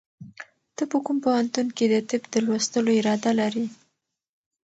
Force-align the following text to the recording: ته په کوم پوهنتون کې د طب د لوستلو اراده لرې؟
ته 0.75 0.83
په 0.91 0.97
کوم 1.05 1.17
پوهنتون 1.25 1.67
کې 1.77 1.85
د 1.93 1.95
طب 2.09 2.23
د 2.33 2.35
لوستلو 2.45 2.91
اراده 2.99 3.31
لرې؟ 3.39 3.65